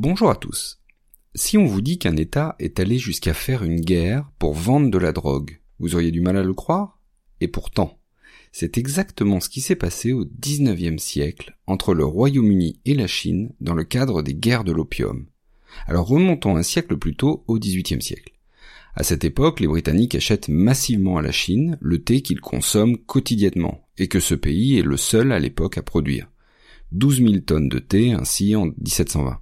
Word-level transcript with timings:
Bonjour 0.00 0.30
à 0.30 0.36
tous. 0.36 0.78
Si 1.34 1.58
on 1.58 1.64
vous 1.64 1.80
dit 1.80 1.98
qu'un 1.98 2.14
État 2.14 2.54
est 2.60 2.78
allé 2.78 2.98
jusqu'à 2.98 3.34
faire 3.34 3.64
une 3.64 3.80
guerre 3.80 4.30
pour 4.38 4.54
vendre 4.54 4.92
de 4.92 4.98
la 4.98 5.10
drogue, 5.10 5.58
vous 5.80 5.96
auriez 5.96 6.12
du 6.12 6.20
mal 6.20 6.36
à 6.36 6.44
le 6.44 6.54
croire? 6.54 7.00
Et 7.40 7.48
pourtant, 7.48 7.98
c'est 8.52 8.78
exactement 8.78 9.40
ce 9.40 9.48
qui 9.48 9.60
s'est 9.60 9.74
passé 9.74 10.12
au 10.12 10.24
XIXe 10.24 11.02
siècle 11.02 11.58
entre 11.66 11.94
le 11.94 12.04
Royaume-Uni 12.04 12.78
et 12.84 12.94
la 12.94 13.08
Chine 13.08 13.50
dans 13.60 13.74
le 13.74 13.82
cadre 13.82 14.22
des 14.22 14.34
guerres 14.34 14.62
de 14.62 14.70
l'opium. 14.70 15.26
Alors 15.88 16.06
remontons 16.06 16.54
un 16.54 16.62
siècle 16.62 16.96
plus 16.96 17.16
tôt 17.16 17.42
au 17.48 17.58
XVIIIe 17.58 18.00
siècle. 18.00 18.34
À 18.94 19.02
cette 19.02 19.24
époque, 19.24 19.58
les 19.58 19.66
Britanniques 19.66 20.14
achètent 20.14 20.48
massivement 20.48 21.18
à 21.18 21.22
la 21.22 21.32
Chine 21.32 21.76
le 21.80 22.04
thé 22.04 22.22
qu'ils 22.22 22.40
consomment 22.40 22.98
quotidiennement, 22.98 23.88
et 23.98 24.06
que 24.06 24.20
ce 24.20 24.36
pays 24.36 24.78
est 24.78 24.82
le 24.82 24.96
seul 24.96 25.32
à 25.32 25.40
l'époque 25.40 25.76
à 25.76 25.82
produire. 25.82 26.30
12 26.92 27.16
000 27.16 27.38
tonnes 27.38 27.68
de 27.68 27.80
thé 27.80 28.12
ainsi 28.12 28.54
en 28.54 28.66
1720. 28.66 29.40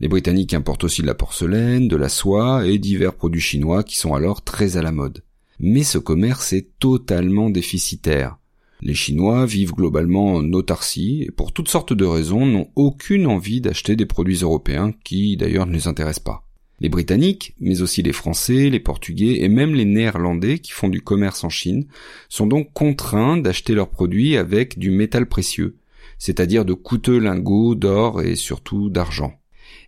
Les 0.00 0.08
Britanniques 0.08 0.54
importent 0.54 0.84
aussi 0.84 1.02
de 1.02 1.06
la 1.06 1.14
porcelaine, 1.14 1.88
de 1.88 1.96
la 1.96 2.08
soie 2.08 2.66
et 2.66 2.78
divers 2.78 3.14
produits 3.14 3.40
chinois 3.40 3.84
qui 3.84 3.96
sont 3.96 4.14
alors 4.14 4.42
très 4.42 4.76
à 4.76 4.82
la 4.82 4.92
mode. 4.92 5.22
Mais 5.60 5.84
ce 5.84 5.98
commerce 5.98 6.52
est 6.52 6.68
totalement 6.78 7.48
déficitaire. 7.48 8.36
Les 8.80 8.94
Chinois 8.94 9.46
vivent 9.46 9.72
globalement 9.72 10.34
en 10.34 10.52
autarcie 10.52 11.22
et 11.22 11.30
pour 11.30 11.52
toutes 11.52 11.68
sortes 11.68 11.92
de 11.92 12.04
raisons 12.04 12.44
n'ont 12.44 12.68
aucune 12.74 13.26
envie 13.26 13.60
d'acheter 13.60 13.96
des 13.96 14.04
produits 14.04 14.40
européens 14.42 14.92
qui 15.04 15.36
d'ailleurs 15.36 15.66
ne 15.66 15.72
les 15.72 15.86
intéressent 15.86 16.24
pas. 16.24 16.44
Les 16.80 16.88
Britanniques, 16.88 17.54
mais 17.60 17.82
aussi 17.82 18.02
les 18.02 18.12
Français, 18.12 18.68
les 18.68 18.80
Portugais 18.80 19.42
et 19.42 19.48
même 19.48 19.74
les 19.74 19.84
Néerlandais 19.84 20.58
qui 20.58 20.72
font 20.72 20.88
du 20.88 21.00
commerce 21.00 21.44
en 21.44 21.48
Chine 21.48 21.86
sont 22.28 22.46
donc 22.46 22.72
contraints 22.72 23.36
d'acheter 23.36 23.74
leurs 23.74 23.90
produits 23.90 24.36
avec 24.36 24.78
du 24.78 24.90
métal 24.90 25.26
précieux, 25.26 25.76
c'est-à-dire 26.18 26.64
de 26.64 26.74
coûteux 26.74 27.18
lingots 27.18 27.76
d'or 27.76 28.22
et 28.22 28.34
surtout 28.34 28.90
d'argent. 28.90 29.32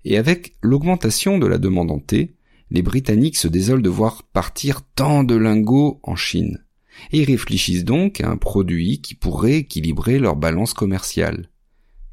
Et 0.09 0.17
avec 0.19 0.55
l'augmentation 0.63 1.37
de 1.37 1.49
la 1.49 1.59
demande 1.59 1.91
en 1.91 1.99
thé, 1.99 2.37
les 2.71 2.83
Britanniques 2.83 3.37
se 3.37 3.49
désolent 3.49 3.83
de 3.83 3.91
voir 3.91 4.23
partir 4.23 4.83
tant 4.95 5.25
de 5.25 5.35
lingots 5.35 5.99
en 6.05 6.15
Chine. 6.15 6.65
Et 7.11 7.19
ils 7.19 7.25
réfléchissent 7.25 7.85
donc 7.85 8.21
à 8.21 8.31
un 8.31 8.37
produit 8.37 9.01
qui 9.01 9.17
pourrait 9.17 9.57
équilibrer 9.57 10.21
leur 10.21 10.37
balance 10.37 10.75
commerciale. 10.75 11.51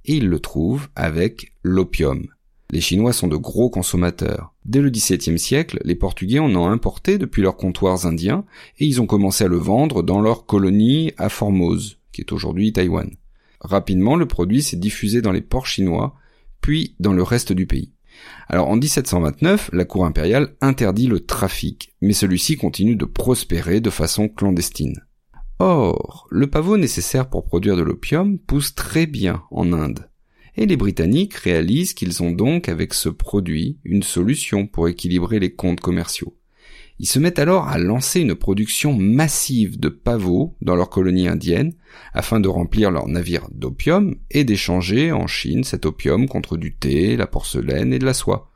Et 0.06 0.16
ils 0.16 0.28
le 0.28 0.40
trouvent 0.40 0.88
avec 0.96 1.54
l'opium. 1.62 2.26
Les 2.72 2.82
Chinois 2.82 3.14
sont 3.14 3.28
de 3.28 3.36
gros 3.36 3.70
consommateurs. 3.70 4.56
Dès 4.66 4.82
le 4.82 4.90
XVIIe 4.90 5.38
siècle, 5.38 5.80
les 5.86 5.94
Portugais 5.94 6.40
en 6.40 6.56
ont 6.56 6.66
importé 6.66 7.20
depuis 7.20 7.44
leurs 7.44 7.58
comptoirs 7.58 8.08
indiens 8.08 8.44
et 8.80 8.88
ils 8.88 9.02
ont 9.02 9.06
commencé 9.06 9.44
à 9.44 9.48
le 9.48 9.58
vendre 9.58 10.02
dans 10.02 10.20
leur 10.20 10.48
colonie 10.48 11.14
à 11.18 11.30
Formose, 11.30 12.00
qui 12.12 12.22
est 12.22 12.32
aujourd'hui 12.32 12.74
Taïwan. 12.74 13.12
Rapidement, 13.60 14.16
le 14.16 14.26
produit 14.26 14.64
s'est 14.64 14.78
diffusé 14.78 15.22
dans 15.22 15.32
les 15.32 15.42
ports 15.42 15.68
chinois 15.68 16.16
puis 16.64 16.96
dans 17.00 17.14
le 17.14 17.22
reste 17.22 17.54
du 17.54 17.68
pays. 17.68 17.94
Alors 18.48 18.70
en 18.70 18.78
1729, 18.78 19.70
la 19.74 19.86
cour 19.86 20.06
impériale 20.06 20.56
interdit 20.62 21.08
le 21.08 21.20
trafic, 21.20 21.94
mais 22.02 22.14
celui-ci 22.14 22.58
continue 22.58 22.96
de 22.96 23.06
prospérer 23.06 23.82
de 23.82 23.90
façon 23.92 24.30
clandestine. 24.30 25.06
Or, 25.60 26.28
le 26.32 26.48
pavot 26.48 26.78
nécessaire 26.78 27.30
pour 27.30 27.46
produire 27.46 27.76
de 27.76 27.84
l'opium 27.84 28.40
pousse 28.40 28.74
très 28.74 29.06
bien 29.06 29.44
en 29.52 29.74
Inde. 29.74 30.10
Et 30.56 30.66
les 30.66 30.78
Britanniques 30.78 31.36
réalisent 31.36 31.94
qu'ils 31.94 32.24
ont 32.24 32.32
donc 32.32 32.70
avec 32.70 32.94
ce 32.94 33.10
produit 33.10 33.80
une 33.84 34.04
solution 34.04 34.66
pour 34.66 34.88
équilibrer 34.88 35.40
les 35.40 35.54
comptes 35.54 35.82
commerciaux. 35.82 36.38
Ils 37.00 37.08
se 37.08 37.20
mettent 37.20 37.40
alors 37.40 37.68
à 37.68 37.78
lancer 37.78 38.22
une 38.22 38.36
production 38.36 38.94
massive 38.94 39.80
de 39.80 39.90
pavots 39.90 40.56
dans 40.62 40.76
leur 40.76 40.90
colonie 40.90 41.28
indienne 41.28 41.74
afin 42.14 42.40
de 42.40 42.48
remplir 42.48 42.92
leurs 42.92 43.08
navires 43.08 43.48
d'opium 43.52 44.16
et 44.30 44.44
d'échanger 44.44 45.12
en 45.12 45.28
Chine 45.28 45.64
cet 45.64 45.86
opium 45.86 46.28
contre 46.28 46.56
du 46.56 46.76
thé, 46.76 47.18
la 47.18 47.28
porcelaine 47.28 47.94
et 47.94 48.00
de 48.00 48.06
la 48.06 48.14
soie. 48.14 48.52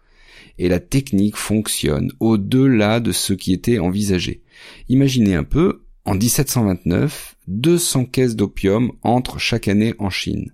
Et 0.60 0.70
la 0.70 0.80
technique 0.80 1.36
fonctionne 1.36 2.12
au-delà 2.20 3.00
de 3.00 3.12
ce 3.12 3.34
qui 3.34 3.54
était 3.54 3.80
envisagé. 3.80 4.44
Imaginez 4.90 5.36
un 5.36 5.44
peu, 5.44 5.84
en 6.06 6.16
1729, 6.16 7.36
200 7.48 8.06
caisses 8.06 8.36
d'opium 8.36 8.92
entrent 9.02 9.40
chaque 9.40 9.68
année 9.68 9.94
en 10.00 10.10
Chine. 10.10 10.54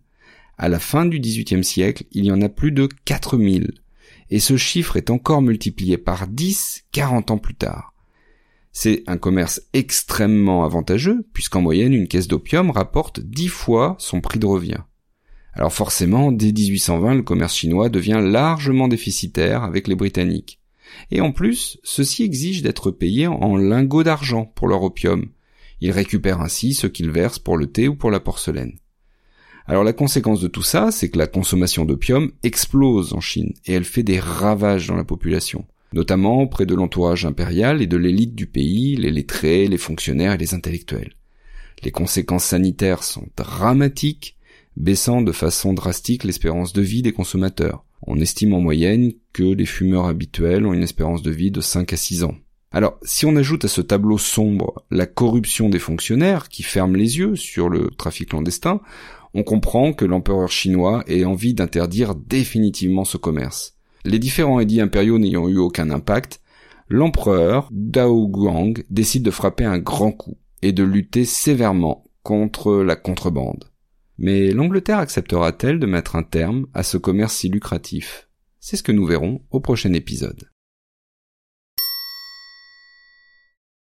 À 0.57 0.69
la 0.69 0.79
fin 0.79 1.05
du 1.05 1.19
XVIIIe 1.19 1.63
siècle, 1.63 2.05
il 2.11 2.25
y 2.25 2.31
en 2.31 2.41
a 2.41 2.49
plus 2.49 2.71
de 2.71 2.87
4000 3.05 3.71
et 4.33 4.39
ce 4.39 4.57
chiffre 4.57 4.97
est 4.97 5.11
encore 5.11 5.43
multiplié 5.43 5.99
par 5.99 6.25
10 6.25 6.85
40 6.91 7.29
ans 7.29 7.37
plus 7.37 7.53
tard. 7.53 7.93
C'est 8.71 9.03
un 9.05 9.17
commerce 9.17 9.61
extrêmement 9.73 10.65
avantageux, 10.65 11.27
puisqu'en 11.33 11.61
moyenne 11.61 11.93
une 11.93 12.07
caisse 12.07 12.27
d'opium 12.27 12.71
rapporte 12.71 13.19
10 13.19 13.47
fois 13.47 13.95
son 13.99 14.21
prix 14.21 14.39
de 14.39 14.47
revient. 14.47 14.81
Alors 15.53 15.71
forcément, 15.71 16.31
dès 16.31 16.51
1820, 16.51 17.13
le 17.13 17.21
commerce 17.21 17.55
chinois 17.55 17.89
devient 17.89 18.21
largement 18.23 18.87
déficitaire 18.87 19.61
avec 19.61 19.87
les 19.87 19.93
Britanniques. 19.93 20.59
Et 21.11 21.21
en 21.21 21.31
plus, 21.31 21.77
ceux-ci 21.83 22.23
exigent 22.23 22.63
d'être 22.63 22.89
payés 22.89 23.27
en 23.27 23.55
lingots 23.55 24.01
d'argent 24.01 24.51
pour 24.55 24.67
leur 24.67 24.81
opium. 24.81 25.29
Ils 25.79 25.91
récupèrent 25.91 26.41
ainsi 26.41 26.73
ce 26.73 26.87
qu'ils 26.87 27.11
versent 27.11 27.37
pour 27.37 27.55
le 27.55 27.67
thé 27.67 27.87
ou 27.87 27.95
pour 27.95 28.09
la 28.09 28.19
porcelaine. 28.19 28.79
Alors 29.65 29.83
la 29.83 29.93
conséquence 29.93 30.41
de 30.41 30.47
tout 30.47 30.63
ça, 30.63 30.91
c'est 30.91 31.09
que 31.09 31.17
la 31.17 31.27
consommation 31.27 31.85
d'opium 31.85 32.31
explose 32.43 33.13
en 33.13 33.21
Chine 33.21 33.53
et 33.65 33.73
elle 33.73 33.85
fait 33.85 34.03
des 34.03 34.19
ravages 34.19 34.87
dans 34.87 34.95
la 34.95 35.05
population, 35.05 35.65
notamment 35.93 36.41
auprès 36.41 36.65
de 36.65 36.75
l'entourage 36.75 37.25
impérial 37.25 37.81
et 37.81 37.87
de 37.87 37.97
l'élite 37.97 38.35
du 38.35 38.45
pays, 38.45 38.95
les 38.97 39.11
lettrés, 39.11 39.67
les 39.67 39.77
fonctionnaires 39.77 40.33
et 40.33 40.37
les 40.37 40.53
intellectuels. 40.53 41.13
Les 41.83 41.91
conséquences 41.91 42.45
sanitaires 42.45 43.03
sont 43.03 43.27
dramatiques, 43.37 44.37
baissant 44.75 45.21
de 45.21 45.31
façon 45.31 45.73
drastique 45.73 46.23
l'espérance 46.23 46.73
de 46.73 46.81
vie 46.81 47.01
des 47.01 47.13
consommateurs. 47.13 47.85
On 48.01 48.19
estime 48.19 48.53
en 48.53 48.59
moyenne 48.59 49.13
que 49.31 49.43
les 49.43 49.65
fumeurs 49.65 50.07
habituels 50.07 50.65
ont 50.65 50.73
une 50.73 50.83
espérance 50.83 51.21
de 51.21 51.31
vie 51.31 51.51
de 51.51 51.61
5 51.61 51.93
à 51.93 51.97
6 51.97 52.23
ans. 52.25 52.35
Alors, 52.71 52.97
si 53.03 53.25
on 53.25 53.35
ajoute 53.35 53.65
à 53.65 53.67
ce 53.67 53.81
tableau 53.81 54.17
sombre 54.17 54.83
la 54.89 55.05
corruption 55.05 55.69
des 55.69 55.79
fonctionnaires 55.79 56.49
qui 56.49 56.63
ferment 56.63 56.95
les 56.95 57.19
yeux 57.19 57.35
sur 57.35 57.69
le 57.69 57.91
trafic 57.91 58.29
clandestin, 58.29 58.81
on 59.33 59.43
comprend 59.43 59.93
que 59.93 60.05
l'empereur 60.05 60.49
chinois 60.49 61.03
ait 61.07 61.25
envie 61.25 61.53
d'interdire 61.53 62.15
définitivement 62.15 63.05
ce 63.05 63.17
commerce. 63.17 63.77
Les 64.05 64.19
différents 64.19 64.59
édits 64.59 64.81
impériaux 64.81 65.17
n'ayant 65.17 65.47
eu 65.47 65.57
aucun 65.57 65.89
impact, 65.89 66.41
l'empereur 66.89 67.69
Dao 67.71 68.27
Guang 68.27 68.73
décide 68.89 69.23
de 69.23 69.31
frapper 69.31 69.65
un 69.65 69.79
grand 69.79 70.11
coup 70.11 70.37
et 70.61 70.71
de 70.71 70.83
lutter 70.83 71.25
sévèrement 71.25 72.05
contre 72.21 72.75
la 72.83 72.95
contrebande. 72.95 73.65
Mais 74.17 74.51
l'Angleterre 74.51 74.99
acceptera-t-elle 74.99 75.79
de 75.79 75.87
mettre 75.87 76.15
un 76.15 76.23
terme 76.23 76.67
à 76.73 76.83
ce 76.83 76.97
commerce 76.97 77.35
si 77.35 77.49
lucratif? 77.49 78.29
C'est 78.59 78.77
ce 78.77 78.83
que 78.83 78.91
nous 78.91 79.05
verrons 79.05 79.41
au 79.49 79.59
prochain 79.59 79.93
épisode. 79.93 80.52